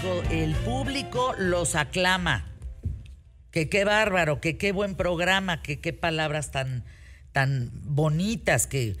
público, 0.00 0.22
el 0.30 0.54
público 0.54 1.34
los 1.38 1.74
aclama. 1.74 2.44
Que 3.50 3.68
qué 3.68 3.84
bárbaro, 3.84 4.40
que 4.40 4.56
qué 4.58 4.72
buen 4.72 4.94
programa, 4.94 5.62
que 5.62 5.80
qué 5.80 5.92
palabras 5.92 6.50
tan, 6.50 6.84
tan 7.32 7.70
bonitas, 7.72 8.66
que 8.66 8.96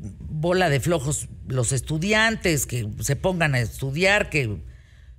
bola 0.00 0.68
de 0.68 0.78
flojos 0.80 1.28
los 1.48 1.72
estudiantes, 1.72 2.66
que 2.66 2.86
se 3.00 3.16
pongan 3.16 3.54
a 3.54 3.60
estudiar, 3.60 4.28
que 4.30 4.58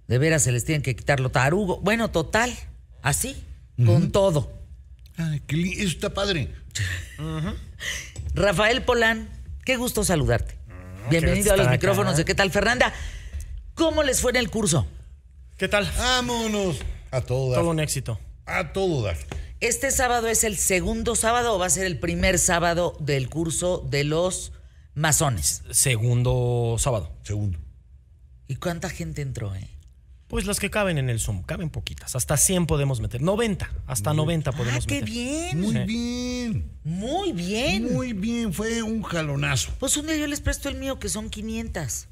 de 0.08 0.18
veras 0.18 0.44
se 0.44 0.52
les 0.52 0.66
tienen 0.66 0.82
que 0.84 0.96
quitar 0.96 1.20
lo 1.20 1.30
tarugo. 1.32 1.80
Bueno, 1.82 2.12
total, 2.12 2.54
así, 3.02 3.36
con 3.86 4.12
todo. 4.12 4.54
Ay, 5.18 5.42
qué 5.48 5.56
li- 5.58 5.74
eso 5.74 5.88
está 5.90 6.14
padre. 6.14 6.50
Rafael 8.36 8.84
Polán, 8.84 9.30
qué 9.66 9.78
gusto 9.78 10.04
saludarte. 10.04 10.56
Ah, 10.70 11.08
Bienvenido 11.10 11.54
a 11.54 11.58
los 11.58 11.66
acá. 11.68 11.76
micrófonos 11.76 12.16
de 12.18 12.24
¿Qué 12.26 12.36
tal, 12.36 12.52
Fernanda? 12.52 12.94
¿Cómo 13.82 14.04
les 14.04 14.22
fue 14.22 14.30
en 14.30 14.36
el 14.38 14.52
curso? 14.52 14.86
¿Qué 15.58 15.68
tal? 15.68 15.92
Vámonos. 15.98 16.78
A 17.10 17.22
todo 17.22 17.50
dar. 17.50 17.62
Todo 17.62 17.72
un 17.72 17.80
éxito. 17.80 18.20
A 18.46 18.74
todo 18.74 19.02
dar. 19.02 19.18
¿Este 19.60 19.90
sábado 19.90 20.28
es 20.28 20.44
el 20.44 20.56
segundo 20.56 21.16
sábado 21.16 21.56
o 21.56 21.58
va 21.58 21.66
a 21.66 21.70
ser 21.72 21.88
el 21.88 21.98
primer 21.98 22.38
sábado 22.38 22.96
del 23.00 23.28
curso 23.28 23.80
de 23.90 24.04
los 24.04 24.52
masones? 24.94 25.64
Segundo 25.72 26.76
sábado. 26.78 27.12
Segundo. 27.24 27.58
¿Y 28.48 28.58
cuánta 28.58 28.88
gente 28.88 29.24
entró, 29.24 29.56
eh? 29.56 29.68
Pues 30.28 30.46
las 30.46 30.60
que 30.60 30.70
caben 30.70 31.00
en 31.00 31.10
el 31.10 31.20
Zoom, 31.20 31.42
caben 31.42 31.72
poquitas. 31.72 32.16
Hasta 32.16 32.38
100 32.38 32.68
podemos 32.68 33.02
meter. 33.02 33.24
90, 33.24 33.68
hasta 33.88 34.14
90 34.14 34.52
¡Ah, 34.52 34.54
podemos 34.54 34.86
qué 34.86 35.02
meter. 35.02 35.10
bien! 35.10 35.60
Muy 35.60 35.74
Sí. 35.74 35.80
bien. 35.88 36.72
Muy 36.84 37.32
bien. 37.32 37.92
Muy 37.94 38.14
bien. 38.14 38.54
Fue 38.54 38.84
un 38.84 39.02
jalonazo. 39.02 39.72
Pues 39.80 39.98
un 39.98 40.06
día 40.06 40.18
yo 40.18 40.28
les 40.28 40.40
presto 40.40 40.70
el 40.70 40.76
mío, 40.76 41.00
que 41.00 41.10
son 41.10 41.32
500. 41.32 42.08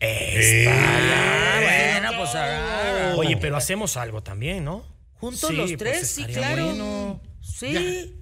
Esta. 0.00 0.70
Ah, 0.72 1.60
bueno, 2.00 2.18
pues 2.18 2.30
ah, 2.34 3.14
Oye, 3.16 3.36
pero 3.36 3.56
hacemos 3.56 3.96
algo 3.96 4.22
también, 4.22 4.64
¿no? 4.64 4.84
juntos 5.14 5.48
Sí, 5.50 5.56
los 5.56 5.66
pues 5.72 5.78
tres, 5.78 6.08
sí, 6.10 6.24
claro. 6.26 6.64
bueno. 6.66 7.20
Sí. 7.40 8.14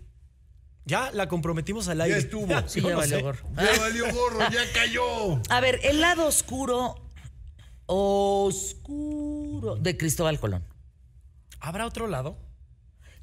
Ya 0.87 1.11
la 1.13 1.29
comprometimos 1.29 1.89
al 1.89 1.99
Ya 1.99 2.05
aire. 2.05 2.19
estuvo. 2.19 2.47
Sí, 2.69 2.81
ya 2.81 2.91
no 2.91 2.97
valió 2.97 3.17
sé. 3.17 3.23
gorro. 3.23 3.49
Ya 3.57 3.79
valió 3.81 4.15
gorro, 4.15 4.39
ya 4.51 4.73
cayó. 4.73 5.43
A 5.51 5.61
ver, 5.61 5.81
el 5.83 6.01
lado 6.01 6.27
oscuro, 6.27 6.95
oscuro 7.87 9.77
de 9.77 9.97
Cristóbal 9.97 10.39
Colón. 10.41 10.65
¿Habrá 11.61 11.87
otro 11.87 12.07
lado? 12.07 12.39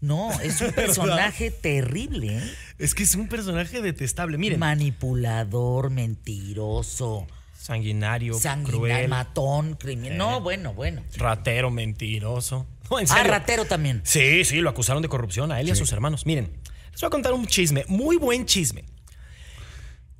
No, 0.02 0.30
es 0.42 0.60
un 0.62 0.72
personaje 0.76 1.50
terrible, 1.52 2.38
¿eh? 2.40 2.54
Es 2.78 2.94
que 2.94 3.04
es 3.04 3.16
un 3.16 3.30
personaje 3.30 3.82
detestable. 3.82 4.38
Miren, 4.38 4.60
Manipulador, 4.60 5.90
mentiroso, 5.90 7.26
sanguinario, 7.64 8.34
sanguinario, 8.34 8.78
cruel, 8.80 9.08
matón, 9.08 9.76
criminal. 9.76 10.18
No, 10.18 10.42
bueno, 10.42 10.74
bueno. 10.74 11.02
ratero, 11.16 11.72
mentiroso. 11.72 12.68
No, 12.92 13.00
en 13.00 13.08
Ah, 13.10 13.24
ratero 13.24 13.64
también. 13.64 14.02
Sí, 14.04 14.44
sí, 14.44 14.58
lo 14.60 14.70
acusaron 14.70 15.02
de 15.02 15.08
corrupción 15.08 15.50
a 15.54 15.62
él 15.62 15.70
y 15.70 15.72
a 15.72 15.76
sus 15.76 15.92
hermanos. 15.94 16.26
Miren, 16.26 16.52
les 16.92 17.00
voy 17.00 17.08
a 17.08 17.10
contar 17.10 17.32
un 17.34 17.48
chisme, 17.48 17.86
muy 17.88 18.18
buen 18.18 18.46
chisme. 18.46 18.84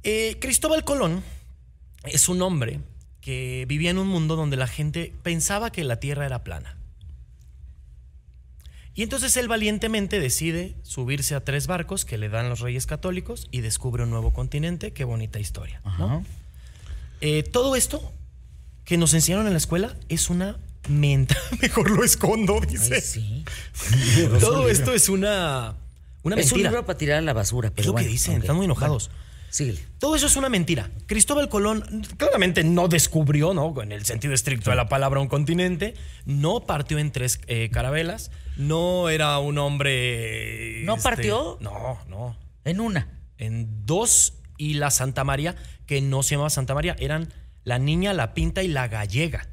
Eh, 0.04 0.38
Cristóbal 0.40 0.86
Colón 0.86 1.22
es 2.06 2.30
un 2.30 2.42
hombre 2.42 2.80
que 3.20 3.66
vivía 3.68 3.90
en 3.90 3.98
un 3.98 4.08
mundo 4.08 4.38
donde 4.38 4.56
la 4.56 4.68
gente 4.68 5.14
pensaba 5.22 5.70
que 5.72 5.84
la 5.84 6.00
Tierra 6.00 6.26
era 6.26 6.46
plana. 6.46 6.78
Y 8.96 9.04
entonces 9.04 9.36
él 9.38 9.50
valientemente 9.50 10.20
decide 10.22 10.76
subirse 10.84 11.36
a 11.36 11.44
tres 11.44 11.68
barcos 11.68 12.06
que 12.06 12.18
le 12.18 12.30
dan 12.30 12.48
los 12.48 12.62
reyes 12.62 12.86
católicos 12.86 13.48
y 13.52 13.60
descubre 13.62 14.04
un 14.04 14.12
nuevo 14.12 14.32
continente. 14.32 14.94
Qué 14.94 15.04
bonita 15.04 15.40
historia. 15.40 15.82
¿no? 16.00 16.24
Eh, 17.26 17.42
todo 17.44 17.78
esto 17.78 18.12
que 18.84 18.98
nos 18.98 19.14
enseñaron 19.14 19.48
en 19.48 19.54
la 19.54 19.58
escuela 19.58 19.96
es 20.10 20.30
una 20.30 20.58
menta. 20.90 21.38
Mejor 21.62 21.90
lo 21.90 22.04
escondo, 22.04 22.60
dice. 22.60 22.96
Ay, 22.96 23.02
sí. 23.02 23.46
Todo 24.42 24.68
esto 24.68 24.92
es 24.94 25.08
una, 25.08 25.78
una 26.24 26.36
Es 26.36 26.48
un 26.48 26.58
mentira. 26.58 26.70
libro 26.72 26.86
para 26.86 26.98
tirar 26.98 27.20
a 27.20 27.22
la 27.22 27.32
basura. 27.32 27.70
es 27.70 27.74
Pero 27.76 27.88
lo 27.88 27.92
que 27.94 28.02
bueno, 28.02 28.10
dicen, 28.12 28.36
ok. 28.36 28.40
están 28.42 28.58
muy 28.58 28.66
enojados. 28.66 29.08
Bueno, 29.08 29.24
síguele. 29.52 29.80
Todo 30.00 30.18
eso 30.18 30.26
es 30.28 30.36
una 30.36 30.50
mentira. 30.50 30.92
Cristóbal 31.06 31.48
Colón 31.48 32.06
claramente 32.18 32.66
no 32.66 32.90
descubrió, 32.90 33.54
¿no? 33.54 33.74
En 33.82 33.94
el 33.94 34.04
sentido 34.04 34.34
estricto 34.34 34.72
de 34.72 34.76
la 34.76 34.90
palabra, 34.90 35.22
un 35.22 35.30
continente. 35.30 35.94
No 36.26 36.66
partió 36.66 37.00
en 37.00 37.14
tres 37.14 37.40
eh, 37.48 37.70
carabelas. 37.72 38.32
No 38.58 39.08
era 39.08 39.40
un 39.40 39.60
hombre. 39.60 40.82
¿No 40.84 40.96
este, 40.96 41.04
partió? 41.04 41.58
No, 41.62 42.00
no. 42.10 42.38
En 42.66 42.82
una. 42.82 43.08
En 43.38 43.86
dos 43.86 44.34
y 44.58 44.74
la 44.76 44.92
Santa 44.92 45.24
María, 45.24 45.56
que 45.86 46.02
no 46.02 46.24
se 46.24 46.32
llamaba 46.36 46.50
Santa 46.50 46.74
María, 46.74 46.96
eran 47.00 47.34
la 47.64 47.80
niña, 47.80 48.14
la 48.14 48.34
pinta 48.34 48.64
y 48.64 48.68
la 48.68 48.88
gallega. 48.88 49.48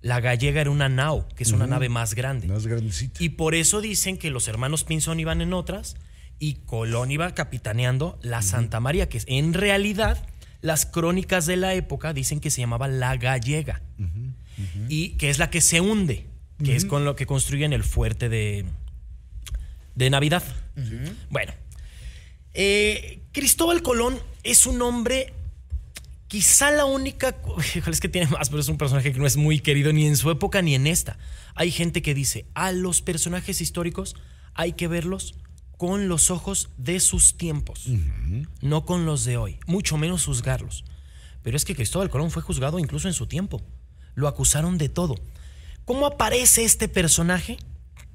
La 0.00 0.20
gallega 0.20 0.60
era 0.60 0.70
una 0.70 0.88
nao, 0.88 1.28
que 1.36 1.44
es 1.44 1.52
una 1.52 1.66
nave 1.66 1.88
más 1.88 2.14
grande. 2.14 2.48
Más 2.48 2.66
grandecita. 2.66 3.22
Y 3.22 3.30
por 3.30 3.54
eso 3.54 3.80
dicen 3.80 4.18
que 4.18 4.30
los 4.30 4.48
hermanos 4.48 4.82
Pinzón 4.84 5.20
iban 5.20 5.40
en 5.40 5.52
otras 5.52 5.96
y 6.40 6.54
Colón 6.66 7.10
iba 7.12 7.32
capitaneando 7.34 8.18
la 8.22 8.42
Santa 8.42 8.80
María, 8.80 9.08
que 9.08 9.18
es- 9.18 9.26
en 9.28 9.54
realidad 9.54 10.26
las 10.60 10.86
crónicas 10.86 11.46
de 11.46 11.56
la 11.56 11.74
época 11.74 12.12
dicen 12.12 12.40
que 12.40 12.50
se 12.50 12.60
llamaba 12.60 12.88
la 12.88 13.16
gallega 13.16 13.80
y 14.88 15.10
que 15.18 15.30
es 15.30 15.38
la 15.38 15.50
que 15.50 15.60
se 15.60 15.80
hunde, 15.80 16.26
que 16.64 16.74
es 16.76 16.84
con 16.84 17.04
lo 17.04 17.14
que 17.16 17.26
construyen 17.26 17.72
el 17.72 17.84
fuerte 17.84 18.28
de, 18.28 18.64
de 19.94 20.10
Navidad. 20.10 20.42
Bueno, 21.30 21.52
eh, 22.54 23.22
Cristóbal 23.32 23.82
Colón 23.82 24.18
es 24.42 24.66
un 24.66 24.80
hombre 24.82 25.32
Quizá 26.32 26.70
la 26.70 26.86
única. 26.86 27.36
Es 27.86 28.00
que 28.00 28.08
tiene 28.08 28.26
más, 28.28 28.48
pero 28.48 28.62
es 28.62 28.68
un 28.68 28.78
personaje 28.78 29.12
que 29.12 29.18
no 29.18 29.26
es 29.26 29.36
muy 29.36 29.60
querido 29.60 29.92
ni 29.92 30.06
en 30.06 30.16
su 30.16 30.30
época 30.30 30.62
ni 30.62 30.74
en 30.74 30.86
esta. 30.86 31.18
Hay 31.54 31.70
gente 31.70 32.00
que 32.00 32.14
dice: 32.14 32.46
a 32.54 32.72
los 32.72 33.02
personajes 33.02 33.60
históricos 33.60 34.16
hay 34.54 34.72
que 34.72 34.88
verlos 34.88 35.34
con 35.76 36.08
los 36.08 36.30
ojos 36.30 36.70
de 36.78 37.00
sus 37.00 37.36
tiempos, 37.36 37.86
no 38.62 38.86
con 38.86 39.04
los 39.04 39.26
de 39.26 39.36
hoy, 39.36 39.58
mucho 39.66 39.98
menos 39.98 40.24
juzgarlos. 40.24 40.84
Pero 41.42 41.54
es 41.54 41.66
que 41.66 41.74
Cristóbal 41.74 42.08
Colón 42.08 42.30
fue 42.30 42.40
juzgado 42.40 42.78
incluso 42.78 43.08
en 43.08 43.14
su 43.14 43.26
tiempo. 43.26 43.60
Lo 44.14 44.26
acusaron 44.26 44.78
de 44.78 44.88
todo. 44.88 45.16
¿Cómo 45.84 46.06
aparece 46.06 46.64
este 46.64 46.88
personaje? 46.88 47.58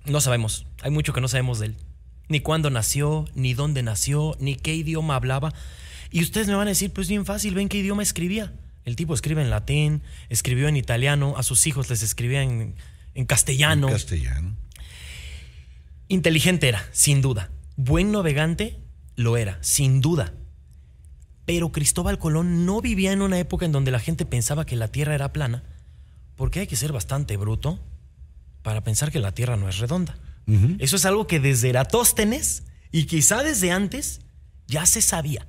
No 0.05 0.21
sabemos. 0.21 0.65
Hay 0.81 0.89
mucho 0.89 1.13
que 1.13 1.21
no 1.21 1.27
sabemos 1.27 1.59
de 1.59 1.67
él. 1.67 1.75
Ni 2.29 2.39
cuándo 2.39 2.71
nació, 2.71 3.25
ni 3.35 3.53
dónde 3.53 3.83
nació, 3.83 4.35
ni 4.39 4.55
qué 4.55 4.73
idioma 4.73 5.15
hablaba. 5.15 5.53
Y 6.11 6.21
ustedes 6.21 6.47
me 6.47 6.55
van 6.55 6.67
a 6.67 6.71
decir, 6.71 6.91
pues 6.91 7.07
bien 7.07 7.25
fácil, 7.25 7.55
ven 7.55 7.69
qué 7.69 7.77
idioma 7.77 8.03
escribía. 8.03 8.53
El 8.85 8.95
tipo 8.95 9.13
escribe 9.13 9.41
en 9.41 9.49
latín, 9.49 10.01
escribió 10.29 10.67
en 10.67 10.77
italiano, 10.77 11.35
a 11.37 11.43
sus 11.43 11.67
hijos 11.67 11.89
les 11.89 12.03
escribía 12.03 12.43
en, 12.43 12.75
en 13.13 13.25
castellano. 13.25 13.89
Castellano. 13.89 14.55
Inteligente 16.07 16.69
era, 16.69 16.87
sin 16.93 17.21
duda. 17.21 17.51
Buen 17.75 18.11
navegante 18.11 18.79
lo 19.15 19.35
era, 19.35 19.57
sin 19.61 19.99
duda. 19.99 20.33
Pero 21.45 21.71
Cristóbal 21.71 22.17
Colón 22.17 22.65
no 22.65 22.81
vivía 22.81 23.11
en 23.11 23.21
una 23.21 23.39
época 23.39 23.65
en 23.65 23.71
donde 23.71 23.91
la 23.91 23.99
gente 23.99 24.25
pensaba 24.25 24.65
que 24.65 24.75
la 24.75 24.89
Tierra 24.89 25.15
era 25.15 25.33
plana, 25.33 25.63
porque 26.35 26.61
hay 26.61 26.67
que 26.67 26.75
ser 26.75 26.93
bastante 26.93 27.35
bruto 27.35 27.79
para 28.61 28.83
pensar 28.83 29.11
que 29.11 29.19
la 29.19 29.33
Tierra 29.33 29.57
no 29.57 29.67
es 29.67 29.79
redonda. 29.79 30.17
Eso 30.79 30.95
es 30.95 31.05
algo 31.05 31.27
que 31.27 31.41
desde 31.41 31.69
Eratóstenes 31.69 32.63
y 32.91 33.03
quizá 33.03 33.43
desde 33.43 33.71
antes 33.71 34.21
ya 34.67 34.85
se 34.85 35.01
sabía. 35.01 35.45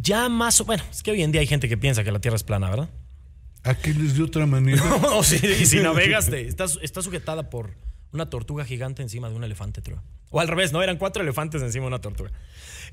Ya 0.00 0.28
más 0.28 0.60
o 0.60 0.64
bueno, 0.64 0.84
es 0.90 1.02
que 1.02 1.10
hoy 1.10 1.22
en 1.22 1.32
día 1.32 1.40
hay 1.40 1.46
gente 1.48 1.68
que 1.68 1.76
piensa 1.76 2.04
que 2.04 2.12
la 2.12 2.20
Tierra 2.20 2.36
es 2.36 2.44
plana, 2.44 2.70
¿verdad? 2.70 2.88
Aquel 3.64 4.04
es 4.06 4.16
de 4.16 4.22
otra 4.22 4.46
manera. 4.46 4.80
No, 5.02 5.22
sí, 5.24 5.36
y 5.44 5.66
si 5.66 5.80
navegas, 5.80 6.30
te- 6.30 6.46
está, 6.48 6.66
está 6.82 7.02
sujetada 7.02 7.50
por 7.50 7.74
una 8.12 8.30
tortuga 8.30 8.64
gigante 8.64 9.02
encima 9.02 9.28
de 9.28 9.34
un 9.34 9.42
elefante, 9.44 9.82
creo. 9.82 10.02
O 10.30 10.38
al 10.40 10.46
revés, 10.48 10.72
no, 10.72 10.82
eran 10.82 10.98
cuatro 10.98 11.22
elefantes 11.22 11.60
encima 11.62 11.84
de 11.84 11.88
una 11.88 12.00
tortuga. 12.00 12.30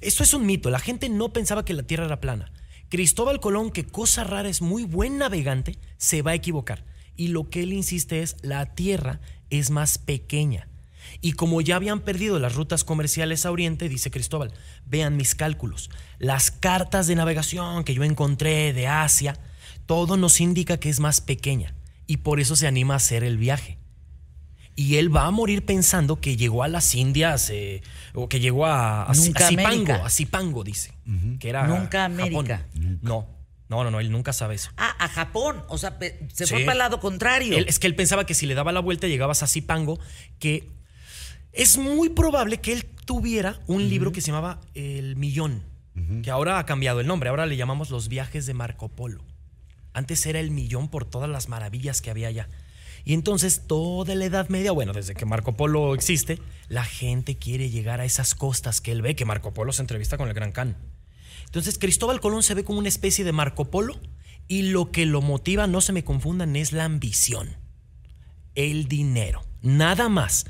Esto 0.01 0.23
es 0.23 0.33
un 0.33 0.45
mito. 0.45 0.69
La 0.71 0.79
gente 0.79 1.07
no 1.09 1.31
pensaba 1.31 1.63
que 1.63 1.73
la 1.73 1.83
Tierra 1.83 2.05
era 2.05 2.19
plana. 2.19 2.51
Cristóbal 2.89 3.39
Colón, 3.39 3.71
que 3.71 3.85
cosa 3.85 4.23
rara 4.23 4.49
es 4.49 4.61
muy 4.61 4.83
buen 4.83 5.17
navegante, 5.17 5.77
se 5.97 6.21
va 6.23 6.31
a 6.31 6.35
equivocar. 6.35 6.85
Y 7.15 7.27
lo 7.29 7.49
que 7.49 7.63
él 7.63 7.71
insiste 7.73 8.21
es, 8.21 8.35
la 8.41 8.73
Tierra 8.73 9.21
es 9.49 9.69
más 9.69 9.97
pequeña. 9.97 10.67
Y 11.21 11.33
como 11.33 11.61
ya 11.61 11.75
habían 11.75 12.01
perdido 12.01 12.39
las 12.39 12.55
rutas 12.55 12.83
comerciales 12.83 13.45
a 13.45 13.51
Oriente, 13.51 13.89
dice 13.89 14.11
Cristóbal, 14.11 14.51
vean 14.85 15.17
mis 15.17 15.35
cálculos. 15.35 15.89
Las 16.19 16.51
cartas 16.51 17.07
de 17.07 17.15
navegación 17.15 17.83
que 17.83 17.93
yo 17.93 18.03
encontré 18.03 18.73
de 18.73 18.87
Asia, 18.87 19.37
todo 19.85 20.17
nos 20.17 20.41
indica 20.41 20.77
que 20.77 20.89
es 20.89 20.99
más 20.99 21.21
pequeña. 21.21 21.73
Y 22.07 22.17
por 22.17 22.39
eso 22.39 22.55
se 22.55 22.67
anima 22.67 22.93
a 22.93 22.97
hacer 22.97 23.23
el 23.23 23.37
viaje. 23.37 23.77
Y 24.77 24.97
él 24.97 25.15
va 25.15 25.25
a 25.25 25.31
morir 25.31 25.63
pensando 25.65 26.19
que 26.19 26.35
llegó 26.35 26.61
a 26.63 26.67
las 26.67 26.93
Indias 26.95 27.49
eh, 27.49 27.81
o 28.13 28.27
que 28.27 28.41
llegó 28.41 28.65
a, 28.65 29.03
a, 29.09 29.13
Nunca 29.13 29.45
a 29.45 29.49
Zipango, 29.49 29.69
América. 29.69 30.01
a 30.05 30.09
Zipango, 30.09 30.63
dice. 30.65 30.91
Que 31.39 31.47
era 31.49 31.65
Nunca 31.65 32.09
Japón. 32.09 32.19
América. 32.19 32.65
No, 33.01 33.25
no, 33.69 33.83
no, 33.85 33.89
no, 33.91 33.99
él 34.01 34.11
nunca 34.11 34.33
sabe 34.33 34.55
eso. 34.55 34.71
Ah, 34.75 34.93
a 34.99 35.07
Japón. 35.07 35.63
O 35.69 35.77
sea, 35.77 35.97
se 36.33 36.45
fue 36.45 36.59
para 36.61 36.73
el 36.73 36.77
lado 36.79 36.99
contrario. 36.99 37.57
Él- 37.57 37.65
es 37.69 37.79
que 37.79 37.87
él 37.87 37.95
pensaba 37.95 38.25
que 38.25 38.33
si 38.33 38.45
le 38.45 38.53
daba 38.53 38.73
la 38.73 38.81
vuelta 38.81 39.07
llegabas 39.07 39.43
a 39.43 39.47
Zipango, 39.47 39.97
que 40.39 40.69
es 41.55 41.77
muy 41.77 42.09
probable 42.09 42.59
que 42.59 42.73
él 42.73 42.85
tuviera 43.05 43.59
un 43.67 43.87
libro 43.87 44.11
que 44.11 44.21
se 44.21 44.27
llamaba 44.27 44.59
El 44.73 45.15
Millón, 45.15 45.63
que 46.21 46.29
ahora 46.29 46.59
ha 46.59 46.65
cambiado 46.65 46.99
el 46.99 47.07
nombre, 47.07 47.29
ahora 47.29 47.45
le 47.45 47.55
llamamos 47.55 47.89
Los 47.89 48.09
viajes 48.09 48.45
de 48.45 48.53
Marco 48.53 48.89
Polo. 48.89 49.23
Antes 49.93 50.25
era 50.25 50.41
el 50.41 50.51
millón 50.51 50.89
por 50.89 51.05
todas 51.05 51.29
las 51.29 51.47
maravillas 51.47 52.01
que 52.01 52.09
había 52.09 52.27
allá. 52.27 52.49
Y 53.05 53.13
entonces 53.13 53.61
toda 53.65 54.13
la 54.15 54.25
Edad 54.25 54.49
Media, 54.49 54.73
bueno, 54.73 54.91
desde 54.91 55.13
que 55.13 55.25
Marco 55.25 55.55
Polo 55.55 55.95
existe, 55.95 56.39
la 56.67 56.83
gente 56.83 57.37
quiere 57.37 57.69
llegar 57.69 58.01
a 58.01 58.05
esas 58.05 58.35
costas 58.35 58.81
que 58.81 58.91
él 58.91 59.01
ve, 59.01 59.15
que 59.15 59.23
Marco 59.23 59.53
Polo 59.53 59.71
se 59.71 59.81
entrevista 59.81 60.17
con 60.17 60.27
el 60.27 60.33
Gran 60.33 60.51
Khan. 60.51 60.75
Entonces 61.45 61.79
Cristóbal 61.79 62.19
Colón 62.19 62.43
se 62.43 62.55
ve 62.55 62.65
como 62.65 62.79
una 62.79 62.89
especie 62.89 63.23
de 63.23 63.31
Marco 63.31 63.71
Polo 63.71 63.97
y 64.49 64.63
lo 64.63 64.91
que 64.91 65.05
lo 65.05 65.21
motiva, 65.21 65.67
no 65.67 65.79
se 65.79 65.93
me 65.93 66.03
confundan, 66.03 66.57
es 66.57 66.73
la 66.73 66.83
ambición, 66.83 67.55
el 68.55 68.89
dinero, 68.89 69.45
nada 69.61 70.09
más. 70.09 70.45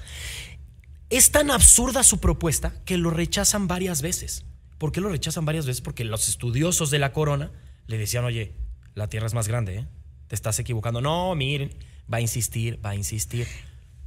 Es 1.09 1.31
tan 1.31 1.51
absurda 1.51 2.03
su 2.03 2.19
propuesta 2.19 2.73
que 2.85 2.97
lo 2.97 3.09
rechazan 3.09 3.67
varias 3.67 4.01
veces. 4.01 4.45
¿Por 4.77 4.91
qué 4.91 5.01
lo 5.01 5.09
rechazan 5.09 5.45
varias 5.45 5.65
veces? 5.65 5.81
Porque 5.81 6.03
los 6.03 6.27
estudiosos 6.27 6.89
de 6.89 6.99
la 6.99 7.13
corona 7.13 7.51
le 7.87 7.97
decían, 7.97 8.25
oye, 8.25 8.53
la 8.95 9.07
tierra 9.07 9.27
es 9.27 9.33
más 9.33 9.47
grande, 9.47 9.77
¿eh? 9.77 9.87
te 10.27 10.35
estás 10.35 10.59
equivocando. 10.59 11.01
No, 11.01 11.35
miren, 11.35 11.71
va 12.11 12.17
a 12.17 12.21
insistir, 12.21 12.83
va 12.83 12.91
a 12.91 12.95
insistir. 12.95 13.47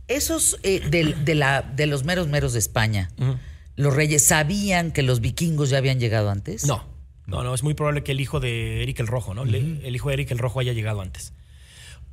Esos 0.08 0.58
eh, 0.62 0.80
de, 0.88 1.14
de 1.14 1.34
la, 1.34 1.62
de 1.62 1.86
los 1.86 2.04
meros 2.04 2.28
meros 2.28 2.52
de 2.54 2.58
España, 2.58 3.10
¿los 3.76 3.94
reyes 3.94 4.24
sabían 4.24 4.90
que 4.90 5.02
los 5.02 5.20
vikingos 5.20 5.70
ya 5.70 5.78
habían 5.78 6.00
llegado 6.00 6.30
antes? 6.30 6.66
No, 6.66 6.84
no, 7.26 7.42
no, 7.42 7.54
es 7.54 7.62
muy 7.62 7.74
probable 7.74 8.02
que 8.02 8.12
el 8.12 8.20
hijo 8.20 8.40
de 8.40 8.82
Eric 8.82 9.00
el 9.00 9.06
Rojo, 9.06 9.34
¿no? 9.34 9.42
El 9.42 9.94
hijo 9.94 10.08
de 10.08 10.14
Eric 10.14 10.30
el 10.30 10.38
Rojo 10.38 10.60
haya 10.60 10.72
llegado 10.72 11.00
antes. 11.02 11.34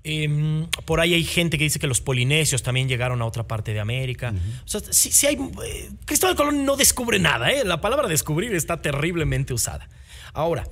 Em, 0.07 0.67
por 0.85 0.99
ahí 0.99 1.15
hay 1.15 1.23
gente 1.23 1.57
que 1.57 1.63
dice 1.63 1.79
que 1.79 1.87
los 1.87 1.99
polinesios 1.99 2.61
también 2.61 2.87
llegaron 2.87 3.23
a 3.23 3.25
otra 3.25 3.47
parte 3.47 3.73
de 3.73 3.79
América. 3.79 4.35
O 4.63 4.67
sea, 4.67 4.79
sí, 4.91 5.11
sí 5.11 5.25
hay. 5.25 5.35
eh, 5.65 5.89
Cristóbal 6.05 6.35
Colón 6.35 6.63
no 6.63 6.77
descubre 6.77 7.17
nada, 7.17 7.51
¿eh? 7.51 7.65
La 7.65 7.81
palabra 7.81 8.07
descubrir 8.07 8.53
está 8.53 8.83
terriblemente 8.83 9.51
usada. 9.51 9.89
Ahora, 10.31 10.69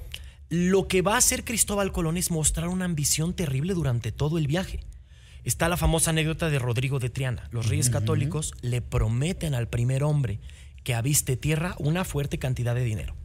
lo 0.50 0.88
que 0.88 1.02
va 1.02 1.16
a 1.16 1.18
hacer 1.18 1.44
Cristóbal 1.44 1.92
Colón 1.92 2.18
es 2.18 2.30
mostrar 2.30 2.68
una 2.68 2.86
ambición 2.86 3.34
terrible 3.34 3.74
durante 3.74 4.12
todo 4.12 4.38
el 4.38 4.46
viaje. 4.46 4.82
Está 5.44 5.68
la 5.68 5.78
famosa 5.78 6.12
anécdota 6.12 6.52
de 6.52 6.60
Rodrigo 6.60 7.00
de 7.00 7.10
Triana. 7.10 7.50
Los 7.50 7.70
reyes 7.70 7.90
católicos 7.90 8.54
le 8.62 8.84
prometen 8.84 9.56
al 9.56 9.68
primer 9.68 10.04
hombre 10.04 10.40
que 10.84 10.94
aviste 10.94 11.38
tierra 11.38 11.74
una 11.80 12.06
fuerte 12.06 12.38
cantidad 12.38 12.76
de 12.76 12.84
dinero. 12.84 13.16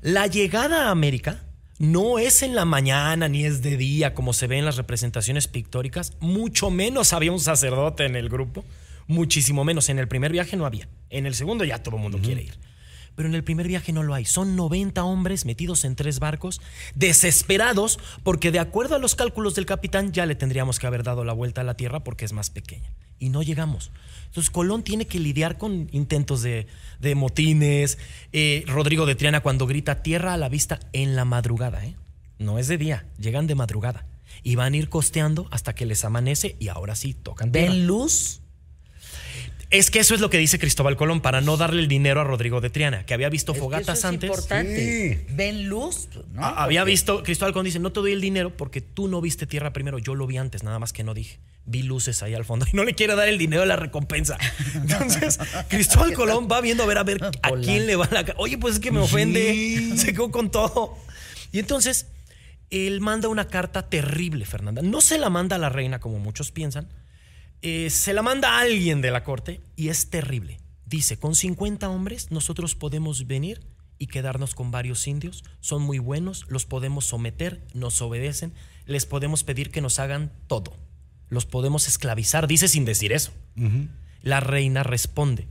La 0.00 0.26
llegada 0.26 0.88
a 0.88 0.90
América 0.90 1.44
no 1.78 2.18
es 2.18 2.42
en 2.42 2.54
la 2.54 2.64
mañana 2.64 3.28
ni 3.28 3.44
es 3.44 3.62
de 3.62 3.76
día 3.76 4.14
como 4.14 4.32
se 4.32 4.46
ve 4.46 4.58
en 4.58 4.64
las 4.64 4.76
representaciones 4.76 5.48
pictóricas, 5.48 6.12
mucho 6.20 6.70
menos 6.70 7.12
había 7.12 7.32
un 7.32 7.40
sacerdote 7.40 8.04
en 8.04 8.16
el 8.16 8.28
grupo, 8.28 8.64
muchísimo 9.06 9.64
menos. 9.64 9.88
En 9.88 9.98
el 9.98 10.08
primer 10.08 10.32
viaje 10.32 10.56
no 10.56 10.66
había, 10.66 10.88
en 11.10 11.26
el 11.26 11.34
segundo 11.34 11.64
ya 11.64 11.82
todo 11.82 11.96
el 11.96 12.02
mundo 12.02 12.18
quiere 12.18 12.42
ir. 12.42 12.58
Pero 13.14 13.28
en 13.28 13.34
el 13.34 13.42
primer 13.42 13.66
viaje 13.66 13.92
no 13.92 14.04
lo 14.04 14.14
hay. 14.14 14.24
Son 14.24 14.54
90 14.54 15.02
hombres 15.02 15.44
metidos 15.44 15.84
en 15.84 15.96
tres 15.96 16.20
barcos, 16.20 16.60
desesperados, 16.94 17.98
porque 18.22 18.52
de 18.52 18.60
acuerdo 18.60 18.94
a 18.94 19.00
los 19.00 19.16
cálculos 19.16 19.56
del 19.56 19.66
capitán 19.66 20.12
ya 20.12 20.24
le 20.24 20.36
tendríamos 20.36 20.78
que 20.78 20.86
haber 20.86 21.02
dado 21.02 21.24
la 21.24 21.32
vuelta 21.32 21.62
a 21.62 21.64
la 21.64 21.74
Tierra 21.74 22.04
porque 22.04 22.24
es 22.24 22.32
más 22.32 22.50
pequeña. 22.50 22.92
Y 23.18 23.30
no 23.30 23.42
llegamos. 23.42 23.90
Entonces 24.26 24.50
Colón 24.50 24.82
tiene 24.82 25.06
que 25.06 25.18
lidiar 25.18 25.58
con 25.58 25.88
intentos 25.92 26.42
de, 26.42 26.66
de 27.00 27.14
motines. 27.14 27.98
Eh, 28.32 28.64
Rodrigo 28.66 29.06
de 29.06 29.14
Triana 29.14 29.40
cuando 29.40 29.66
grita 29.66 30.02
tierra 30.02 30.34
a 30.34 30.36
la 30.36 30.48
vista 30.48 30.80
en 30.92 31.16
la 31.16 31.24
madrugada. 31.24 31.84
¿eh? 31.84 31.96
No 32.38 32.58
es 32.58 32.68
de 32.68 32.78
día, 32.78 33.06
llegan 33.18 33.46
de 33.46 33.54
madrugada. 33.54 34.06
Y 34.42 34.54
van 34.54 34.74
a 34.74 34.76
ir 34.76 34.88
costeando 34.88 35.48
hasta 35.50 35.74
que 35.74 35.86
les 35.86 36.04
amanece 36.04 36.56
y 36.60 36.68
ahora 36.68 36.94
sí 36.94 37.14
tocan 37.14 37.50
tierra. 37.50 37.72
¿Ven 37.72 37.86
luz? 37.86 38.42
Es 39.70 39.90
que 39.90 39.98
eso 39.98 40.14
es 40.14 40.20
lo 40.22 40.30
que 40.30 40.38
dice 40.38 40.58
Cristóbal 40.58 40.96
Colón 40.96 41.20
para 41.20 41.42
no 41.42 41.58
darle 41.58 41.82
el 41.82 41.88
dinero 41.88 42.22
a 42.22 42.24
Rodrigo 42.24 42.62
de 42.62 42.70
Triana, 42.70 43.04
que 43.04 43.12
había 43.12 43.28
visto 43.28 43.52
Es 43.52 43.58
fogatas 43.58 43.98
eso 43.98 44.08
es 44.08 44.14
antes. 44.14 44.30
importante. 44.30 45.26
¿Ven 45.30 45.68
luz? 45.68 46.08
No, 46.32 46.42
Ah, 46.42 46.64
Había 46.64 46.80
porque- 46.80 46.90
visto, 46.92 47.22
Cristóbal 47.22 47.52
Colón 47.52 47.66
dice, 47.66 47.78
no 47.78 47.92
te 47.92 48.00
doy 48.00 48.12
el 48.12 48.20
dinero 48.22 48.56
porque 48.56 48.80
tú 48.80 49.08
no 49.08 49.20
viste 49.20 49.46
tierra 49.46 49.74
primero, 49.74 49.98
yo 49.98 50.14
lo 50.14 50.26
vi 50.26 50.38
antes, 50.38 50.62
nada 50.62 50.78
más 50.78 50.94
que 50.94 51.04
no 51.04 51.12
dije. 51.12 51.38
Vi 51.66 51.82
luces 51.82 52.22
ahí 52.22 52.32
al 52.34 52.46
fondo 52.46 52.64
y 52.72 52.74
no 52.74 52.82
le 52.84 52.94
quiere 52.94 53.14
dar 53.14 53.28
el 53.28 53.36
dinero 53.36 53.60
de 53.60 53.68
la 53.68 53.76
recompensa. 53.76 54.38
Entonces, 54.74 55.38
Cristóbal 55.68 56.14
Colón 56.14 56.48
va 56.50 56.62
viendo 56.62 56.82
a 56.82 56.86
ver 56.86 56.96
a 56.96 57.02
ver 57.04 57.22
a 57.22 57.50
quién 57.62 57.86
le 57.86 57.94
va 57.96 58.08
la... 58.10 58.24
Oye, 58.38 58.56
pues 58.56 58.74
es 58.76 58.80
que 58.80 58.90
me 58.90 59.00
ofende, 59.00 59.92
se 59.96 60.12
quedó 60.14 60.30
con 60.30 60.50
todo. 60.50 60.96
Y 61.52 61.58
entonces, 61.58 62.06
él 62.70 63.02
manda 63.02 63.28
una 63.28 63.48
carta 63.48 63.90
terrible, 63.90 64.46
Fernanda. 64.46 64.80
No 64.80 65.02
se 65.02 65.18
la 65.18 65.28
manda 65.28 65.56
a 65.56 65.58
la 65.58 65.68
reina 65.68 66.00
como 66.00 66.18
muchos 66.18 66.52
piensan, 66.52 66.88
eh, 67.62 67.90
se 67.90 68.12
la 68.12 68.22
manda 68.22 68.56
a 68.56 68.60
alguien 68.60 69.00
de 69.00 69.10
la 69.10 69.24
corte 69.24 69.60
y 69.76 69.88
es 69.88 70.10
terrible. 70.10 70.58
Dice, 70.86 71.18
con 71.18 71.34
50 71.34 71.88
hombres 71.88 72.30
nosotros 72.30 72.74
podemos 72.74 73.26
venir 73.26 73.60
y 73.98 74.06
quedarnos 74.06 74.54
con 74.54 74.70
varios 74.70 75.06
indios. 75.06 75.44
Son 75.60 75.82
muy 75.82 75.98
buenos, 75.98 76.46
los 76.48 76.66
podemos 76.66 77.04
someter, 77.04 77.66
nos 77.74 78.00
obedecen, 78.00 78.54
les 78.86 79.06
podemos 79.06 79.44
pedir 79.44 79.70
que 79.70 79.80
nos 79.80 79.98
hagan 79.98 80.32
todo. 80.46 80.74
Los 81.28 81.44
podemos 81.44 81.88
esclavizar, 81.88 82.46
dice 82.46 82.68
sin 82.68 82.84
decir 82.84 83.12
eso. 83.12 83.32
La 84.22 84.40
reina 84.40 84.82
responde, 84.82 85.46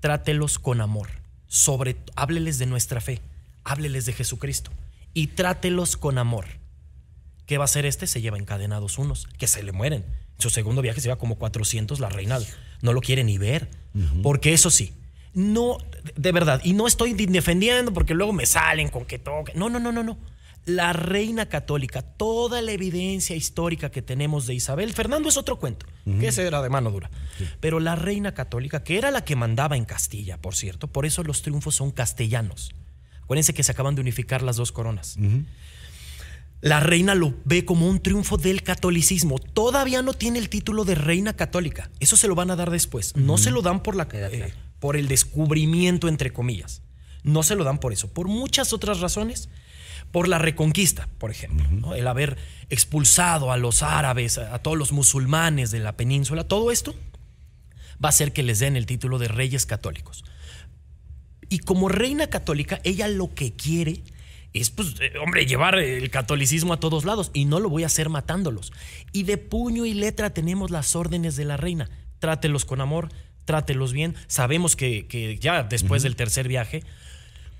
trátelos 0.00 0.58
con 0.58 0.80
amor, 0.80 1.08
sobre, 1.46 1.96
hábleles 2.16 2.58
de 2.58 2.66
nuestra 2.66 3.00
fe, 3.00 3.22
hábleles 3.64 4.04
de 4.04 4.12
Jesucristo 4.12 4.72
y 5.14 5.28
trátelos 5.28 5.96
con 5.96 6.18
amor. 6.18 6.46
¿Qué 7.46 7.56
va 7.58 7.64
a 7.64 7.66
hacer 7.66 7.86
este? 7.86 8.06
Se 8.06 8.20
lleva 8.20 8.38
encadenados 8.38 8.98
unos, 8.98 9.26
que 9.38 9.46
se 9.46 9.62
le 9.62 9.72
mueren. 9.72 10.04
Su 10.42 10.50
segundo 10.50 10.82
viaje 10.82 11.00
se 11.00 11.06
lleva 11.06 11.18
como 11.18 11.36
400, 11.36 12.00
la 12.00 12.08
reina 12.08 12.38
no 12.80 12.92
lo 12.92 13.00
quiere 13.00 13.22
ni 13.22 13.38
ver. 13.38 13.68
Porque 14.22 14.52
eso 14.52 14.70
sí, 14.70 14.92
no, 15.34 15.78
de 16.16 16.32
verdad, 16.32 16.60
y 16.64 16.72
no 16.72 16.86
estoy 16.86 17.14
defendiendo 17.14 17.92
porque 17.92 18.14
luego 18.14 18.32
me 18.32 18.44
salen 18.46 18.88
con 18.88 19.04
que 19.04 19.18
toque. 19.18 19.52
No, 19.54 19.70
no, 19.70 19.78
no, 19.78 19.92
no, 19.92 20.02
no. 20.02 20.18
La 20.64 20.92
reina 20.92 21.46
católica, 21.46 22.02
toda 22.02 22.62
la 22.62 22.72
evidencia 22.72 23.34
histórica 23.34 23.90
que 23.90 24.00
tenemos 24.00 24.46
de 24.46 24.54
Isabel, 24.54 24.92
Fernando 24.92 25.28
es 25.28 25.36
otro 25.36 25.58
cuento, 25.58 25.86
que 26.20 26.28
ese 26.28 26.46
era 26.46 26.62
de 26.62 26.68
mano 26.68 26.90
dura. 26.90 27.10
Pero 27.60 27.80
la 27.80 27.96
reina 27.96 28.32
católica, 28.34 28.84
que 28.84 28.98
era 28.98 29.10
la 29.10 29.24
que 29.24 29.36
mandaba 29.36 29.76
en 29.76 29.84
Castilla, 29.84 30.38
por 30.40 30.54
cierto, 30.54 30.86
por 30.86 31.06
eso 31.06 31.22
los 31.24 31.42
triunfos 31.42 31.74
son 31.74 31.90
castellanos. 31.90 32.74
Acuérdense 33.22 33.54
que 33.54 33.62
se 33.62 33.72
acaban 33.72 33.94
de 33.94 34.00
unificar 34.00 34.42
las 34.42 34.56
dos 34.56 34.72
coronas. 34.72 35.16
La 36.62 36.78
reina 36.78 37.16
lo 37.16 37.34
ve 37.44 37.64
como 37.64 37.88
un 37.88 38.00
triunfo 38.00 38.36
del 38.36 38.62
catolicismo. 38.62 39.40
Todavía 39.40 40.00
no 40.00 40.14
tiene 40.14 40.38
el 40.38 40.48
título 40.48 40.84
de 40.84 40.94
reina 40.94 41.34
católica. 41.34 41.90
Eso 41.98 42.16
se 42.16 42.28
lo 42.28 42.36
van 42.36 42.52
a 42.52 42.56
dar 42.56 42.70
después. 42.70 43.16
No 43.16 43.36
se 43.36 43.50
lo 43.50 43.62
dan 43.62 43.82
por, 43.82 43.96
la, 43.96 44.06
eh, 44.12 44.54
por 44.78 44.96
el 44.96 45.08
descubrimiento, 45.08 46.06
entre 46.06 46.32
comillas. 46.32 46.82
No 47.24 47.42
se 47.42 47.56
lo 47.56 47.64
dan 47.64 47.78
por 47.78 47.92
eso. 47.92 48.12
Por 48.12 48.28
muchas 48.28 48.72
otras 48.72 49.00
razones. 49.00 49.48
Por 50.12 50.28
la 50.28 50.38
reconquista, 50.38 51.08
por 51.18 51.32
ejemplo. 51.32 51.66
¿no? 51.68 51.96
El 51.96 52.06
haber 52.06 52.36
expulsado 52.70 53.50
a 53.50 53.56
los 53.56 53.82
árabes, 53.82 54.38
a, 54.38 54.54
a 54.54 54.60
todos 54.60 54.78
los 54.78 54.92
musulmanes 54.92 55.72
de 55.72 55.80
la 55.80 55.96
península. 55.96 56.44
Todo 56.44 56.70
esto 56.70 56.94
va 57.94 58.08
a 58.08 58.10
hacer 58.10 58.32
que 58.32 58.44
les 58.44 58.60
den 58.60 58.76
el 58.76 58.86
título 58.86 59.18
de 59.18 59.26
reyes 59.26 59.66
católicos. 59.66 60.24
Y 61.48 61.58
como 61.58 61.88
reina 61.88 62.28
católica, 62.28 62.80
ella 62.84 63.08
lo 63.08 63.34
que 63.34 63.52
quiere 63.52 64.04
es, 64.60 64.70
pues, 64.70 64.94
eh, 65.00 65.12
hombre, 65.22 65.46
llevar 65.46 65.78
el 65.78 66.10
catolicismo 66.10 66.72
a 66.74 66.80
todos 66.80 67.04
lados. 67.04 67.30
Y 67.32 67.44
no 67.46 67.60
lo 67.60 67.68
voy 67.68 67.82
a 67.84 67.86
hacer 67.86 68.08
matándolos. 68.08 68.72
Y 69.12 69.22
de 69.24 69.38
puño 69.38 69.86
y 69.86 69.94
letra 69.94 70.30
tenemos 70.30 70.70
las 70.70 70.94
órdenes 70.96 71.36
de 71.36 71.44
la 71.44 71.56
reina. 71.56 71.88
Trátelos 72.18 72.64
con 72.64 72.80
amor, 72.80 73.08
trátelos 73.44 73.92
bien. 73.92 74.14
Sabemos 74.26 74.76
que, 74.76 75.06
que 75.06 75.38
ya 75.38 75.62
después 75.62 76.02
del 76.02 76.16
tercer 76.16 76.48
viaje, 76.48 76.82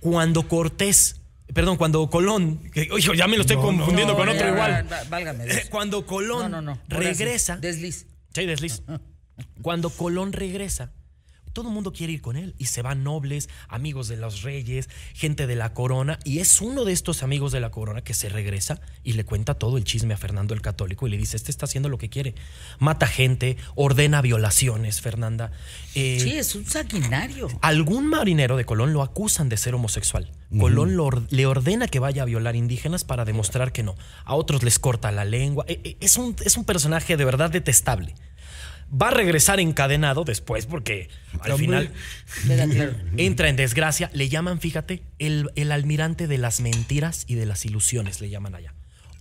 cuando 0.00 0.48
Cortés, 0.48 1.20
perdón, 1.54 1.76
cuando 1.76 2.08
Colón, 2.10 2.58
que, 2.72 2.88
oye, 2.92 3.16
ya 3.16 3.26
me 3.26 3.36
lo 3.36 3.42
estoy 3.42 3.56
confundiendo 3.56 4.12
No, 4.12 4.18
con 4.18 4.26
ya, 4.28 4.34
otro 4.34 4.48
igual. 4.48 4.86
válgame 5.08 5.44
Dios. 5.44 5.56
Eh, 5.56 5.66
Cuando 5.70 6.04
Colón 6.06 6.64
No, 6.64 6.78
regresa. 6.88 7.56
Desliz. 7.56 8.06
Sí, 8.34 8.46
desliz. 8.46 8.82
Cuando 9.62 9.90
Colón 9.90 10.32
regresa, 10.32 10.92
todo 11.52 11.68
el 11.68 11.74
mundo 11.74 11.92
quiere 11.92 12.12
ir 12.12 12.20
con 12.22 12.36
él 12.36 12.54
y 12.58 12.66
se 12.66 12.82
van 12.82 13.04
nobles, 13.04 13.48
amigos 13.68 14.08
de 14.08 14.16
los 14.16 14.42
reyes, 14.42 14.88
gente 15.14 15.46
de 15.46 15.56
la 15.56 15.72
corona. 15.74 16.18
Y 16.24 16.38
es 16.38 16.60
uno 16.60 16.84
de 16.84 16.92
estos 16.92 17.22
amigos 17.22 17.52
de 17.52 17.60
la 17.60 17.70
corona 17.70 18.02
que 18.02 18.14
se 18.14 18.28
regresa 18.28 18.80
y 19.04 19.12
le 19.12 19.24
cuenta 19.24 19.54
todo 19.54 19.76
el 19.76 19.84
chisme 19.84 20.14
a 20.14 20.16
Fernando 20.16 20.54
el 20.54 20.62
Católico 20.62 21.06
y 21.06 21.10
le 21.10 21.16
dice: 21.16 21.36
Este 21.36 21.50
está 21.50 21.66
haciendo 21.66 21.88
lo 21.88 21.98
que 21.98 22.08
quiere. 22.08 22.34
Mata 22.78 23.06
gente, 23.06 23.56
ordena 23.74 24.20
violaciones, 24.22 25.00
Fernanda. 25.00 25.52
Eh, 25.94 26.18
Sí, 26.20 26.32
es 26.36 26.54
un 26.54 26.64
sanguinario. 26.66 27.48
Algún 27.60 28.06
marinero 28.06 28.56
de 28.56 28.64
Colón 28.64 28.92
lo 28.92 29.02
acusan 29.02 29.48
de 29.48 29.56
ser 29.56 29.74
homosexual. 29.74 30.30
Colón 30.58 30.96
lo 30.96 31.10
le 31.30 31.46
ordena 31.46 31.88
que 31.88 31.98
vaya 31.98 32.22
a 32.22 32.26
violar 32.26 32.56
indígenas 32.56 33.04
para 33.04 33.24
demostrar 33.24 33.72
que 33.72 33.82
no. 33.82 33.94
A 34.24 34.34
otros 34.34 34.62
les 34.62 34.78
corta 34.78 35.10
la 35.10 35.24
lengua. 35.24 35.64
E- 35.66 35.80
e- 35.84 35.96
Es 36.00 36.16
un, 36.18 36.36
es 36.44 36.56
un 36.58 36.64
personaje 36.64 37.16
de 37.16 37.24
verdad 37.24 37.50
detestable. 37.50 38.14
Va 38.94 39.08
a 39.08 39.10
regresar 39.10 39.58
encadenado 39.58 40.24
después 40.24 40.66
porque 40.66 41.08
al 41.40 41.56
final 41.56 41.90
entra 43.16 43.48
en 43.48 43.56
desgracia. 43.56 44.10
Le 44.12 44.28
llaman, 44.28 44.60
fíjate, 44.60 45.02
el, 45.18 45.50
el 45.54 45.72
almirante 45.72 46.26
de 46.26 46.36
las 46.36 46.60
mentiras 46.60 47.24
y 47.26 47.36
de 47.36 47.46
las 47.46 47.64
ilusiones, 47.64 48.20
le 48.20 48.28
llaman 48.28 48.54
allá. 48.54 48.74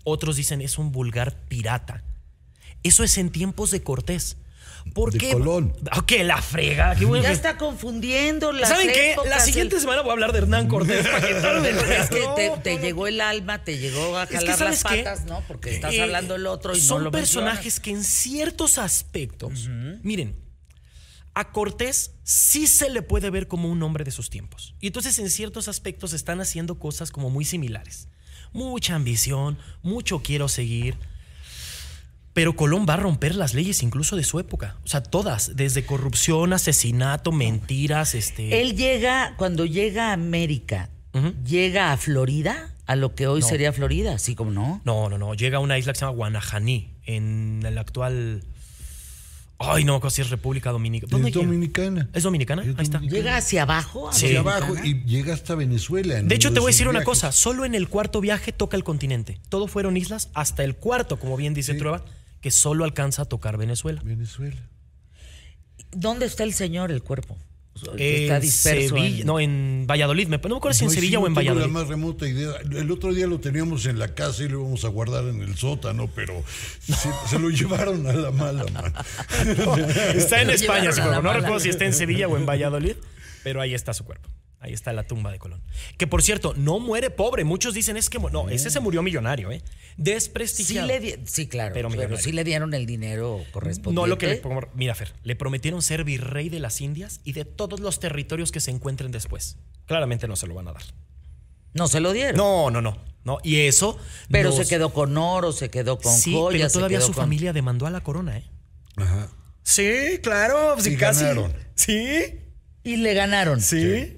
Otros 0.03 0.35
dicen 0.35 0.61
es 0.61 0.77
un 0.77 0.91
vulgar 0.91 1.37
pirata. 1.47 2.03
Eso 2.83 3.03
es 3.03 3.17
en 3.17 3.29
tiempos 3.29 3.71
de 3.71 3.81
Cortés. 3.83 4.37
¿Por 4.93 5.11
De 5.13 5.19
qué? 5.19 5.31
Colón. 5.31 5.73
Ah, 5.89 6.03
que 6.05 6.23
la 6.23 6.41
frega. 6.41 6.95
qué 6.95 7.05
bueno 7.05 7.23
Ya 7.23 7.29
que- 7.29 7.35
está 7.35 7.57
confundiendo 7.57 8.51
las 8.51 8.67
¿Saben 8.69 8.87
qué? 8.89 9.15
La 9.27 9.39
siguiente 9.39 9.75
el- 9.75 9.81
semana 9.81 10.01
voy 10.01 10.09
a 10.09 10.13
hablar 10.13 10.33
de 10.33 10.39
Hernán 10.39 10.67
Cortés 10.67 11.07
para 11.07 11.25
quitarme 11.25 11.69
el 11.69 11.77
Es 11.77 12.09
que 12.09 12.19
No, 12.25 12.33
te, 12.35 12.47
no, 12.49 12.61
te 12.61 12.75
no. 12.75 12.81
llegó 12.81 13.07
el 13.07 13.21
alma, 13.21 13.63
te 13.63 13.77
llegó 13.77 14.17
a 14.17 14.23
Es 14.23 14.29
que, 14.29 14.35
jalar 14.37 14.57
¿sabes 14.57 14.83
las 14.83 14.91
qué? 14.93 15.03
patas, 15.03 15.25
¿no? 15.25 15.43
Porque 15.47 15.73
estás 15.75 15.93
Eh, 15.93 16.01
hablando 16.01 16.35
el 16.35 16.45
otro 16.47 16.75
y 16.75 16.81
son 16.81 16.99
no 16.99 17.03
lo 17.05 17.11
personajes 17.11 17.79
que 17.79 17.91
en 17.91 18.03
ciertos 18.03 18.77
aspectos, 18.77 19.69
miren, 20.03 20.35
a 21.33 21.51
Cortés 21.53 22.11
sí 22.23 22.67
se 22.67 22.89
le 22.89 23.01
puede 23.01 23.29
ver 23.29 23.47
como 23.47 23.69
un 23.69 23.81
hombre 23.83 24.03
de 24.03 24.11
sus 24.11 24.29
tiempos. 24.29 24.75
Y 24.81 24.87
entonces 24.87 25.17
en 25.19 25.29
ciertos 25.29 25.67
aspectos 25.69 26.11
están 26.11 26.41
haciendo 26.41 26.77
cosas 26.77 27.11
como 27.11 27.29
muy 27.29 27.45
similares. 27.45 28.09
Mucha 28.51 28.95
ambición, 28.95 29.57
mucho 29.81 30.19
quiero 30.21 30.49
seguir. 30.49 30.97
Pero 32.33 32.55
Colón 32.55 32.85
va 32.87 32.93
a 32.93 32.97
romper 32.97 33.35
las 33.35 33.53
leyes 33.53 33.83
incluso 33.83 34.15
de 34.15 34.23
su 34.23 34.39
época. 34.39 34.77
O 34.85 34.87
sea, 34.87 35.03
todas, 35.03 35.55
desde 35.55 35.85
corrupción, 35.85 36.53
asesinato, 36.53 37.31
mentiras, 37.33 38.15
este... 38.15 38.61
Él 38.61 38.77
llega, 38.77 39.35
cuando 39.37 39.65
llega 39.65 40.09
a 40.09 40.13
América, 40.13 40.89
llega 41.45 41.91
a 41.91 41.97
Florida, 41.97 42.73
a 42.85 42.95
lo 42.95 43.15
que 43.15 43.27
hoy 43.27 43.41
sería 43.41 43.73
Florida, 43.73 44.13
así 44.13 44.33
como 44.35 44.51
no. 44.51 44.81
No, 44.85 45.09
no, 45.09 45.17
no. 45.17 45.33
Llega 45.33 45.57
a 45.57 45.59
una 45.59 45.77
isla 45.77 45.91
que 45.91 45.99
se 45.99 46.05
llama 46.05 46.15
Guanajaní, 46.15 46.93
en 47.05 47.63
el 47.65 47.77
actual. 47.77 48.43
Ay, 49.63 49.83
no, 49.83 49.99
casi 49.99 50.21
es 50.21 50.29
República 50.31 50.71
Dominicana. 50.71 51.11
¿Dónde 51.11 51.29
Es 51.29 51.35
llega? 51.35 51.45
dominicana. 51.45 52.09
¿Es 52.13 52.23
dominicana? 52.23 52.61
Ahí 52.63 52.69
está. 52.69 52.97
dominicana. 52.97 53.11
Llega 53.23 53.37
hacia 53.37 53.61
abajo. 53.63 54.09
Sí. 54.11 54.25
Hacia 54.27 54.39
abajo 54.39 54.73
y 54.83 55.03
llega 55.03 55.33
hasta 55.35 55.53
Venezuela. 55.53 56.17
en 56.17 56.27
De 56.29 56.35
hecho, 56.35 56.51
te 56.51 56.59
voy 56.59 56.69
a 56.69 56.73
decir 56.73 56.87
una 56.87 57.03
cosa. 57.03 57.31
Solo 57.31 57.63
en 57.65 57.75
el 57.75 57.87
cuarto 57.87 58.21
viaje 58.21 58.53
toca 58.53 58.75
el 58.75 58.83
continente. 58.83 59.39
Todo 59.49 59.67
fueron 59.67 59.97
islas 59.97 60.29
hasta 60.33 60.63
el 60.63 60.75
cuarto, 60.75 61.19
como 61.19 61.37
bien 61.37 61.53
dice 61.53 61.73
Sí. 61.73 61.77
Trueba, 61.77 62.03
que 62.41 62.51
solo 62.51 62.83
alcanza 62.83 63.21
a 63.23 63.25
tocar 63.25 63.57
Venezuela. 63.57 64.01
Venezuela. 64.03 64.61
¿Dónde 65.91 66.25
está 66.25 66.43
el 66.43 66.53
señor, 66.53 66.91
el 66.91 67.03
cuerpo? 67.03 67.37
Que 67.95 68.23
está 68.23 68.35
En 68.35 68.41
disperso. 68.41 68.95
Sevilla, 68.95 69.21
en- 69.21 69.25
no, 69.25 69.39
en 69.39 69.85
Valladolid. 69.89 70.27
Me, 70.27 70.37
no 70.37 70.49
me 70.49 70.57
acuerdo 70.57 70.77
si 70.77 70.83
en 70.85 70.91
Sevilla 70.91 71.17
sí, 71.19 71.23
o 71.23 71.27
en 71.27 71.33
no 71.33 71.39
tengo 71.39 71.53
Valladolid. 71.55 71.73
la 71.73 71.79
más 71.79 71.87
remota 71.87 72.27
idea. 72.27 72.51
El 72.69 72.91
otro 72.91 73.13
día 73.13 73.27
lo 73.27 73.39
teníamos 73.39 73.85
en 73.85 73.97
la 73.97 74.13
casa 74.13 74.43
y 74.43 74.49
lo 74.49 74.59
íbamos 74.59 74.83
a 74.83 74.89
guardar 74.89 75.23
en 75.25 75.41
el 75.41 75.55
sótano, 75.57 76.09
pero 76.13 76.43
se, 76.81 77.09
se 77.29 77.39
lo 77.39 77.49
llevaron 77.49 78.05
a 78.07 78.13
la 78.13 78.31
mala, 78.31 78.65
man. 78.73 78.93
Está 80.15 80.41
en 80.41 80.47
Lo 80.47 80.53
España 80.53 80.91
su 80.91 81.01
cuerpo. 81.01 81.21
No 81.21 81.33
recuerdo 81.33 81.59
si 81.59 81.69
está 81.69 81.85
en 81.85 81.93
Sevilla 81.93 82.27
o 82.27 82.37
en 82.37 82.45
Valladolid, 82.45 82.95
pero 83.43 83.61
ahí 83.61 83.73
está 83.73 83.93
su 83.93 84.03
cuerpo. 84.05 84.29
Ahí 84.63 84.73
está 84.73 84.93
la 84.93 85.03
tumba 85.07 85.31
de 85.31 85.39
Colón. 85.39 85.59
Que 85.97 86.05
por 86.05 86.21
cierto, 86.21 86.53
no 86.55 86.79
muere 86.79 87.09
pobre. 87.09 87.43
Muchos 87.43 87.73
dicen 87.73 87.97
es 87.97 88.11
que. 88.11 88.19
No, 88.19 88.47
ese 88.49 88.69
se 88.69 88.79
murió 88.79 89.01
millonario, 89.01 89.51
¿eh? 89.51 89.63
Sí, 89.65 89.93
Desprestigiado. 89.97 90.87
le 90.87 90.99
di- 90.99 91.15
sí, 91.25 91.47
claro. 91.47 91.73
Pero 91.73 91.89
sí 92.17 92.31
le 92.31 92.43
dieron 92.43 92.73
el 92.75 92.85
dinero 92.85 93.43
correspondiente. 93.51 93.99
No 94.01 94.05
lo 94.05 94.17
que 94.19 94.27
le. 94.27 94.41
Mira, 94.75 94.93
Fer, 94.93 95.13
le 95.23 95.35
prometieron 95.35 95.81
ser 95.81 96.03
virrey 96.03 96.49
de 96.49 96.59
las 96.59 96.79
Indias 96.79 97.21
y 97.23 97.33
de 97.33 97.43
todos 97.43 97.79
los 97.79 97.99
territorios 97.99 98.51
que 98.51 98.59
se 98.59 98.69
encuentren 98.69 99.11
después. 99.11 99.57
Claramente 99.87 100.27
no 100.27 100.35
se 100.35 100.45
lo 100.45 100.53
van 100.53 100.67
a 100.67 100.73
dar. 100.73 100.83
No 101.73 101.87
se 101.87 101.99
lo 101.99 102.13
dieron. 102.13 102.37
No, 102.37 102.69
no, 102.69 102.81
no. 102.83 103.03
no. 103.23 103.39
Y 103.43 103.61
eso. 103.61 103.97
Pero 104.29 104.49
nos- 104.49 104.57
se 104.59 104.67
quedó 104.67 104.93
con 104.93 105.17
oro, 105.17 105.53
se 105.53 105.69
quedó 105.71 105.97
con 105.97 106.13
Sí, 106.15 106.33
joyas. 106.33 106.59
pero 106.59 106.69
se 106.69 106.73
todavía 106.75 106.97
quedó 106.99 107.07
su 107.07 107.13
con- 107.13 107.23
familia 107.23 107.51
demandó 107.51 107.87
a 107.87 107.89
la 107.89 108.01
corona, 108.01 108.37
¿eh? 108.37 108.43
Ajá. 108.97 109.27
Sí, 109.63 110.19
claro. 110.21 110.75
Y 110.85 110.95
ganaron. 110.97 111.51
Sí. 111.73 112.39
Y 112.83 112.97
le 112.97 113.13
ganaron. 113.15 113.59
Sí. 113.59 114.17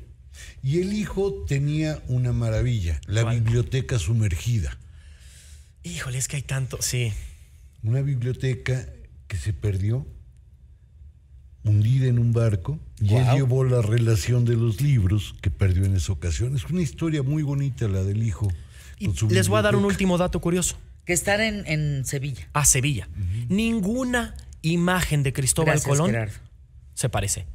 Y 0.63 0.79
el 0.81 0.93
hijo 0.93 1.43
tenía 1.47 2.01
una 2.07 2.31
maravilla, 2.31 2.99
la 3.05 3.23
¿Cuál? 3.23 3.41
biblioteca 3.41 3.99
sumergida. 3.99 4.77
Híjole, 5.83 6.17
es 6.17 6.27
que 6.29 6.37
hay 6.37 6.41
tanto. 6.41 6.77
Sí. 6.81 7.11
Una 7.83 8.01
biblioteca 8.01 8.87
que 9.27 9.35
se 9.37 9.51
perdió, 9.51 10.07
hundida 11.65 12.07
en 12.07 12.17
un 12.19 12.31
barco, 12.31 12.79
y 13.01 13.13
él 13.15 13.25
llevó 13.35 13.63
la 13.65 13.81
relación 13.81 14.45
de 14.45 14.55
los 14.55 14.79
libros 14.81 15.35
que 15.41 15.49
perdió 15.51 15.83
en 15.85 15.95
esa 15.95 16.13
ocasión. 16.13 16.55
Es 16.55 16.63
una 16.69 16.81
historia 16.81 17.23
muy 17.23 17.43
bonita 17.43 17.87
la 17.89 18.03
del 18.03 18.23
hijo. 18.23 18.47
Y 18.99 19.07
con 19.07 19.15
su 19.17 19.29
les 19.29 19.49
voy 19.49 19.59
a 19.59 19.63
dar 19.63 19.75
un 19.75 19.83
último 19.85 20.17
dato 20.17 20.39
curioso. 20.39 20.77
Que 21.05 21.11
están 21.11 21.41
en, 21.41 21.67
en 21.67 22.05
Sevilla. 22.05 22.47
A 22.53 22.63
Sevilla. 22.63 23.09
Ninguna 23.49 24.35
imagen 24.61 25.23
de 25.23 25.33
Cristóbal 25.33 25.73
Gracias, 25.73 25.89
Colón 25.89 26.11
Gerardo. 26.11 26.33
se 26.93 27.09
parece. 27.09 27.45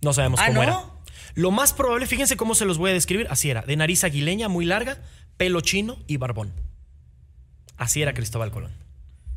No 0.00 0.14
sabemos 0.14 0.40
Ah, 0.42 0.46
cómo 0.46 0.62
¿no? 0.62 0.62
era. 0.62 0.80
Lo 1.34 1.50
más 1.50 1.72
probable, 1.72 2.06
fíjense 2.06 2.36
cómo 2.36 2.54
se 2.54 2.64
los 2.64 2.78
voy 2.78 2.90
a 2.90 2.94
describir. 2.94 3.26
Así 3.30 3.50
era, 3.50 3.62
de 3.62 3.76
nariz 3.76 4.04
aguileña, 4.04 4.48
muy 4.48 4.64
larga, 4.64 4.98
pelo 5.36 5.60
chino 5.60 5.98
y 6.06 6.16
barbón. 6.16 6.52
Así 7.76 8.02
era 8.02 8.14
Cristóbal 8.14 8.50
Colón. 8.50 8.72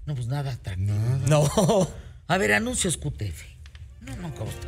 No, 0.05 0.15
pues 0.15 0.27
nada 0.27 0.51
atractivo. 0.51 0.93
No. 1.27 1.49
A 2.27 2.37
ver, 2.37 2.53
anuncios 2.53 2.97
QTF. 2.97 3.43
No, 4.01 4.15
no 4.17 4.35
consta. 4.35 4.67